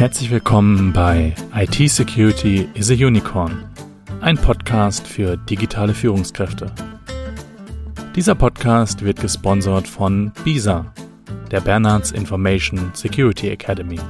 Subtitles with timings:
[0.00, 3.70] Herzlich willkommen bei IT Security is a Unicorn,
[4.22, 6.72] ein Podcast für digitale Führungskräfte.
[8.16, 10.90] Dieser Podcast wird gesponsert von BISA,
[11.50, 14.00] der Bernards Information Security Academy.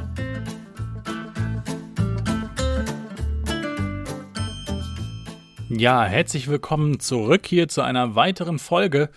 [5.71, 9.11] Ja, herzlich willkommen zurück hier zu einer weiteren Folge.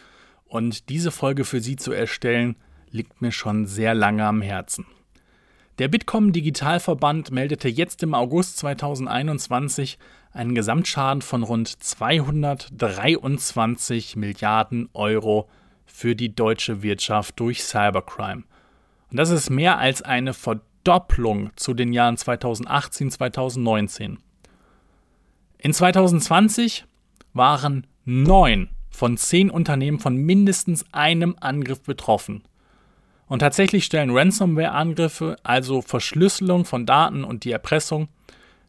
[0.46, 2.56] Und diese Folge für Sie zu erstellen,
[2.90, 4.88] liegt mir schon sehr lange am Herzen.
[5.80, 9.98] Der Bitkom Digitalverband meldete jetzt im August 2021
[10.32, 15.50] einen Gesamtschaden von rund 223 Milliarden Euro
[15.88, 18.44] für die deutsche Wirtschaft durch Cybercrime.
[19.10, 24.20] Und das ist mehr als eine Verdopplung zu den Jahren 2018, 2019.
[25.58, 26.86] In 2020
[27.34, 32.44] waren neun von zehn Unternehmen von mindestens einem Angriff betroffen.
[33.34, 38.08] Und tatsächlich stellen Ransomware-Angriffe, also Verschlüsselung von Daten und die Erpressung,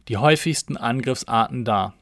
[0.08, 1.92] die häufigsten Angriffsarten dar.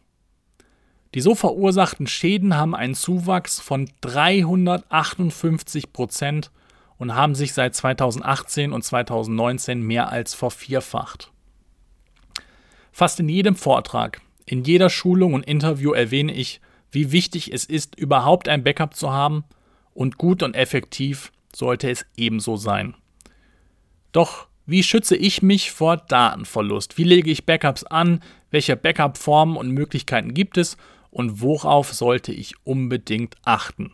[1.12, 6.52] Die so verursachten Schäden haben einen Zuwachs von 358 Prozent
[6.98, 11.32] und haben sich seit 2018 und 2019 mehr als vervierfacht.
[12.92, 16.60] Fast in jedem Vortrag, in jeder Schulung und Interview erwähne ich,
[16.92, 19.42] wie wichtig es ist, überhaupt ein Backup zu haben
[19.94, 22.94] und gut und effektiv sollte es ebenso sein.
[24.12, 26.96] Doch wie schütze ich mich vor Datenverlust?
[26.96, 28.20] Wie lege ich Backups an?
[28.50, 30.76] Welche Backup-Formen und Möglichkeiten gibt es?
[31.10, 33.92] Und worauf sollte ich unbedingt achten?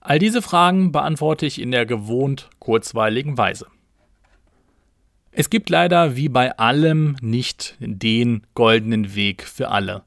[0.00, 3.66] All diese Fragen beantworte ich in der gewohnt kurzweiligen Weise.
[5.30, 10.04] Es gibt leider wie bei allem nicht den goldenen Weg für alle.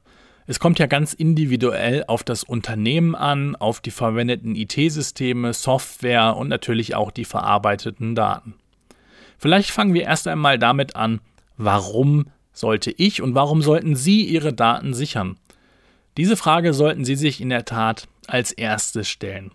[0.50, 6.48] Es kommt ja ganz individuell auf das Unternehmen an, auf die verwendeten IT-Systeme, Software und
[6.48, 8.54] natürlich auch die verarbeiteten Daten.
[9.36, 11.20] Vielleicht fangen wir erst einmal damit an,
[11.58, 15.36] warum sollte ich und warum sollten Sie Ihre Daten sichern?
[16.16, 19.50] Diese Frage sollten Sie sich in der Tat als erstes stellen.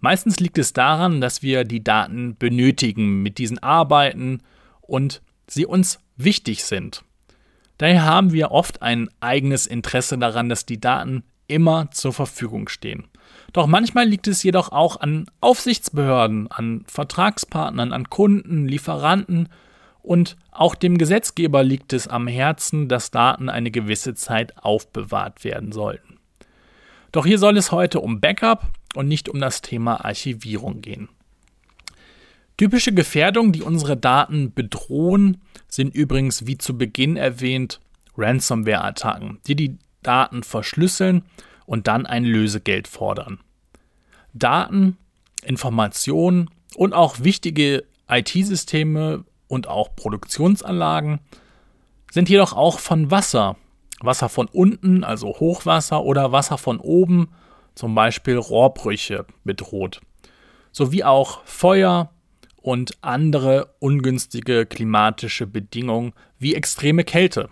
[0.00, 4.40] Meistens liegt es daran, dass wir die Daten benötigen, mit diesen arbeiten
[4.80, 7.04] und sie uns wichtig sind.
[7.80, 13.08] Daher haben wir oft ein eigenes Interesse daran, dass die Daten immer zur Verfügung stehen.
[13.54, 19.48] Doch manchmal liegt es jedoch auch an Aufsichtsbehörden, an Vertragspartnern, an Kunden, Lieferanten
[20.02, 25.72] und auch dem Gesetzgeber liegt es am Herzen, dass Daten eine gewisse Zeit aufbewahrt werden
[25.72, 26.18] sollten.
[27.12, 31.08] Doch hier soll es heute um Backup und nicht um das Thema Archivierung gehen.
[32.60, 37.80] Typische Gefährdungen, die unsere Daten bedrohen, sind übrigens, wie zu Beginn erwähnt,
[38.18, 41.22] Ransomware-Attacken, die die Daten verschlüsseln
[41.64, 43.40] und dann ein Lösegeld fordern.
[44.34, 44.98] Daten,
[45.42, 51.20] Informationen und auch wichtige IT-Systeme und auch Produktionsanlagen
[52.12, 53.56] sind jedoch auch von Wasser,
[54.00, 57.30] Wasser von unten, also Hochwasser oder Wasser von oben,
[57.74, 60.02] zum Beispiel Rohrbrüche bedroht,
[60.72, 62.10] sowie auch Feuer,
[62.62, 67.48] und andere ungünstige klimatische Bedingungen wie extreme Kälte.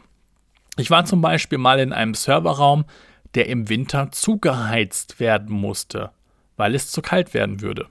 [0.76, 2.84] Ich war zum Beispiel mal in einem Serverraum,
[3.34, 6.10] der im Winter zugeheizt werden musste,
[6.56, 7.86] weil es zu kalt werden würde.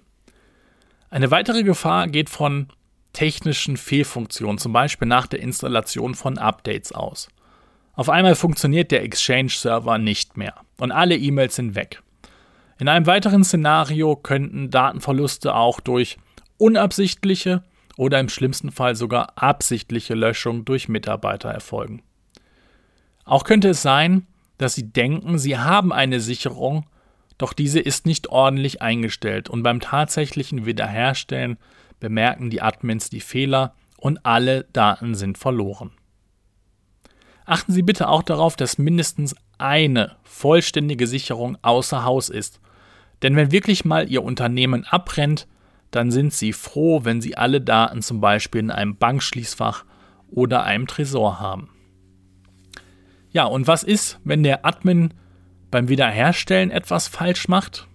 [1.10, 2.68] Eine weitere Gefahr geht von
[3.14, 7.30] technischen Fehlfunktionen, zum Beispiel nach der Installation von Updates aus.
[7.94, 12.02] Auf einmal funktioniert der Exchange-Server nicht mehr und alle E-Mails sind weg.
[12.78, 16.18] In einem weiteren Szenario könnten Datenverluste auch durch
[16.58, 17.64] unabsichtliche
[17.98, 22.04] oder im schlimmsten Fall sogar absichtliche Löschung durch Mitarbeiter erfolgen.
[23.26, 26.86] Auch könnte es sein, dass Sie denken, Sie haben eine Sicherung,
[27.38, 31.58] doch diese ist nicht ordentlich eingestellt und beim tatsächlichen Wiederherstellen
[32.00, 35.92] bemerken die Admins die Fehler und alle Daten sind verloren.
[37.46, 42.60] Achten Sie bitte auch darauf, dass mindestens eine vollständige Sicherung außer Haus ist.
[43.22, 45.48] Denn wenn wirklich mal Ihr Unternehmen abbrennt,
[45.92, 49.86] dann sind Sie froh, wenn Sie alle Daten zum Beispiel in einem Bankschließfach
[50.30, 51.70] oder einem Tresor haben.
[53.30, 55.14] Ja, und was ist, wenn der Admin
[55.70, 57.88] beim Wiederherstellen etwas falsch macht?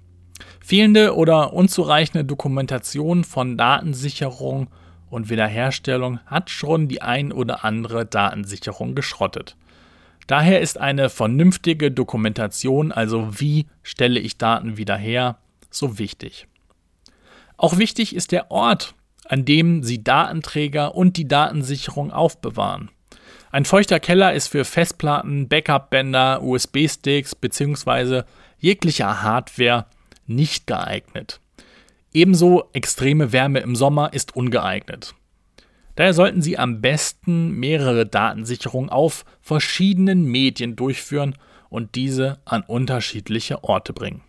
[0.61, 4.69] Fehlende oder unzureichende Dokumentation von Datensicherung
[5.11, 9.57] und Wiederherstellung hat schon die ein oder andere Datensicherung geschrottet.
[10.27, 15.39] Daher ist eine vernünftige Dokumentation, also wie stelle ich Daten wieder her,
[15.71, 16.47] so wichtig.
[17.63, 22.91] Auch wichtig ist der Ort, an dem Sie Datenträger und die Datensicherung aufbewahren.
[23.53, 28.25] Ein feuchter Keller ist für Festplatten, Backup-Bänder, USB-Sticks bzw.
[28.59, 29.87] jeglicher Hardware
[30.27, 31.39] nicht geeignet.
[32.13, 35.15] Ebenso extreme Wärme im Sommer ist ungeeignet.
[35.95, 41.37] Daher sollten Sie am besten mehrere Datensicherungen auf verschiedenen Medien durchführen
[41.69, 44.23] und diese an unterschiedliche Orte bringen.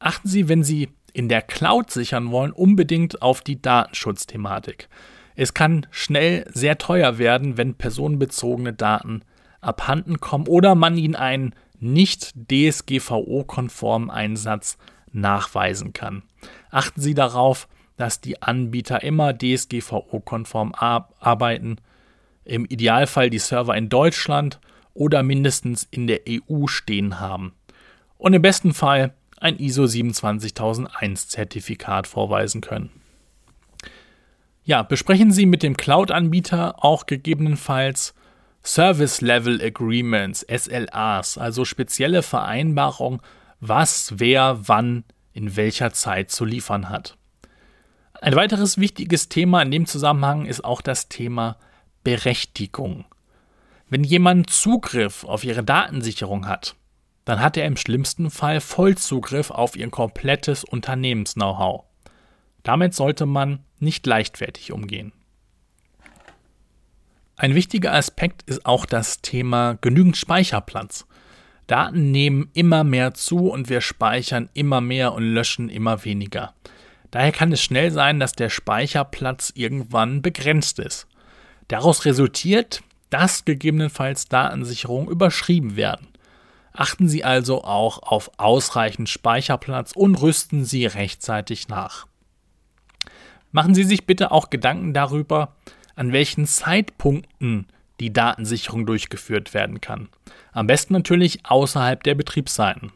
[0.00, 4.88] Achten Sie, wenn Sie in der Cloud sichern wollen, unbedingt auf die Datenschutzthematik.
[5.36, 9.22] Es kann schnell sehr teuer werden, wenn personenbezogene Daten
[9.60, 14.76] abhanden kommen oder man ihnen einen nicht DSGVO-konformen Einsatz
[15.12, 16.22] nachweisen kann.
[16.70, 21.76] Achten Sie darauf, dass die Anbieter immer DSGVO-konform arbeiten,
[22.44, 24.60] im Idealfall die Server in Deutschland
[24.92, 27.54] oder mindestens in der EU stehen haben
[28.18, 29.14] und im besten Fall
[29.44, 32.90] ein ISO 27001 Zertifikat vorweisen können.
[34.64, 38.14] Ja, besprechen Sie mit dem Cloud-Anbieter auch gegebenenfalls
[38.64, 43.20] Service Level Agreements, SLAs, also spezielle Vereinbarungen,
[43.60, 45.04] was wer wann
[45.34, 47.18] in welcher Zeit zu liefern hat.
[48.22, 51.58] Ein weiteres wichtiges Thema in dem Zusammenhang ist auch das Thema
[52.02, 53.04] Berechtigung.
[53.90, 56.76] Wenn jemand Zugriff auf Ihre Datensicherung hat,
[57.24, 61.84] dann hat er im schlimmsten Fall Vollzugriff auf Ihr komplettes Unternehmens-Know-how.
[62.62, 65.12] Damit sollte man nicht leichtfertig umgehen.
[67.36, 71.06] Ein wichtiger Aspekt ist auch das Thema genügend Speicherplatz.
[71.66, 76.54] Daten nehmen immer mehr zu und wir speichern immer mehr und löschen immer weniger.
[77.10, 81.06] Daher kann es schnell sein, dass der Speicherplatz irgendwann begrenzt ist.
[81.68, 86.08] Daraus resultiert, dass gegebenenfalls Datensicherungen überschrieben werden.
[86.76, 92.06] Achten Sie also auch auf ausreichend Speicherplatz und rüsten Sie rechtzeitig nach.
[93.52, 95.54] Machen Sie sich bitte auch Gedanken darüber,
[95.94, 97.68] an welchen Zeitpunkten
[98.00, 100.08] die Datensicherung durchgeführt werden kann.
[100.50, 102.92] Am besten natürlich außerhalb der Betriebszeiten.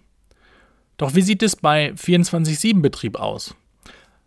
[0.96, 3.54] Doch wie sieht es bei 24-7-Betrieb aus?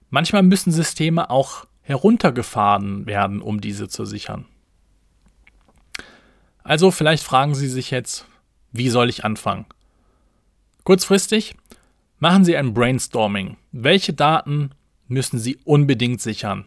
[0.09, 4.45] Manchmal müssen Systeme auch heruntergefahren werden, um diese zu sichern.
[6.63, 8.25] Also vielleicht fragen Sie sich jetzt,
[8.71, 9.65] wie soll ich anfangen?
[10.83, 11.55] Kurzfristig
[12.19, 13.57] machen Sie ein Brainstorming.
[13.71, 14.71] Welche Daten
[15.07, 16.65] müssen Sie unbedingt sichern?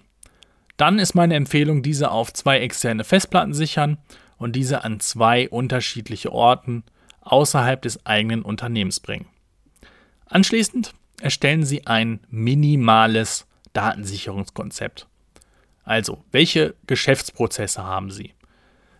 [0.76, 3.98] Dann ist meine Empfehlung, diese auf zwei externe Festplatten sichern
[4.38, 6.82] und diese an zwei unterschiedliche Orten
[7.20, 9.26] außerhalb des eigenen Unternehmens bringen.
[10.26, 15.06] Anschließend erstellen Sie ein minimales Datensicherungskonzept.
[15.84, 18.34] Also, welche Geschäftsprozesse haben Sie?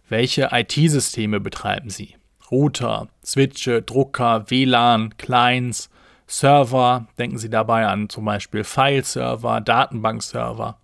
[0.09, 2.15] Welche IT-Systeme betreiben Sie?
[2.55, 5.91] Router, Switche, Drucker, WLAN, Clients,
[6.29, 10.79] Server, denken Sie dabei an zum Beispiel File-Server, Datenbank-Server.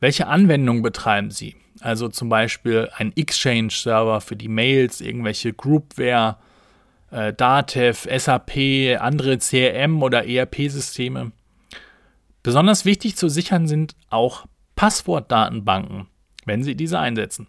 [0.00, 1.56] Welche Anwendungen betreiben Sie?
[1.80, 6.38] Also zum Beispiel ein Exchange-Server für die Mails, irgendwelche Groupware,
[7.10, 11.32] äh, Datev, SAP, andere CRM oder ERP-Systeme.
[12.42, 16.06] Besonders wichtig zu sichern sind auch Passwortdatenbanken,
[16.46, 17.48] wenn Sie diese einsetzen.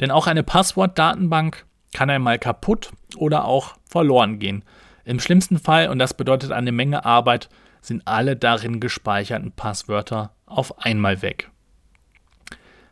[0.00, 4.64] Denn auch eine Passwortdatenbank kann einmal kaputt oder auch verloren gehen.
[5.04, 7.48] Im schlimmsten Fall, und das bedeutet eine Menge Arbeit,
[7.80, 11.50] sind alle darin gespeicherten Passwörter auf einmal weg.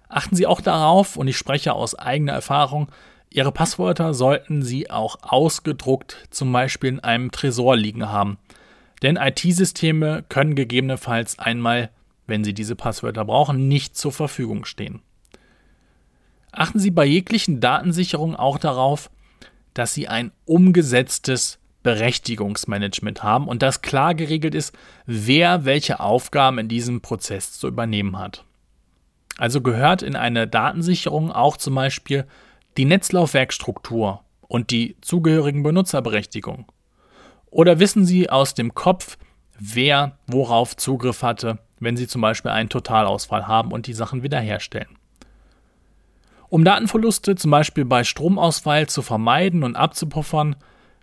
[0.09, 2.91] Achten Sie auch darauf, und ich spreche aus eigener Erfahrung,
[3.33, 8.39] Ihre Passwörter sollten Sie auch ausgedruckt zum Beispiel in einem Tresor liegen haben.
[9.03, 11.91] Denn IT-Systeme können gegebenenfalls einmal,
[12.27, 15.01] wenn Sie diese Passwörter brauchen, nicht zur Verfügung stehen.
[16.53, 19.11] Achten Sie bei jeglichen Datensicherungen auch darauf,
[19.75, 24.77] dass Sie ein umgesetztes Berechtigungsmanagement haben und dass klar geregelt ist,
[25.07, 28.45] wer welche Aufgaben in diesem Prozess zu übernehmen hat.
[29.39, 32.27] Also gehört in eine Datensicherung auch zum Beispiel
[32.77, 36.67] die Netzlaufwerkstruktur und die zugehörigen Benutzerberechtigungen.
[37.47, 39.17] Oder wissen Sie aus dem Kopf,
[39.59, 44.99] wer worauf Zugriff hatte, wenn Sie zum Beispiel einen Totalausfall haben und die Sachen wiederherstellen.
[46.51, 50.57] Um Datenverluste zum Beispiel bei Stromausfall zu vermeiden und abzupuffern,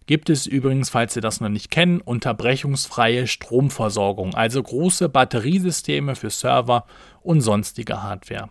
[0.05, 6.29] gibt es übrigens, falls Sie das noch nicht kennen, unterbrechungsfreie Stromversorgung, also große Batteriesysteme für
[6.29, 6.85] Server
[7.21, 8.49] und sonstige Hardware.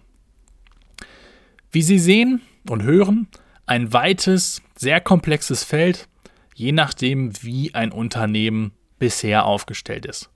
[1.70, 3.28] Wie Sie sehen und hören,
[3.66, 6.08] ein weites, sehr komplexes Feld,
[6.54, 10.30] je nachdem, wie ein Unternehmen bisher aufgestellt ist.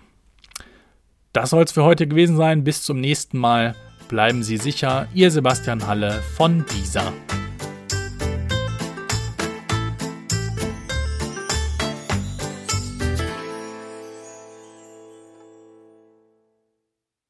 [1.32, 2.66] Das soll es für heute gewesen sein.
[2.66, 3.76] Bis zum nächsten Mal.
[4.10, 5.08] Bleiben Sie sicher.
[5.14, 7.14] Ihr Sebastian Halle von dieser.